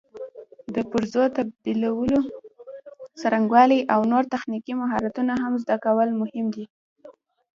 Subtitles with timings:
[0.75, 2.19] د پرزو تبدیلولو
[3.19, 6.65] څرنګوالي او نور تخنیکي مهارتونه هم زده کول مهم دي.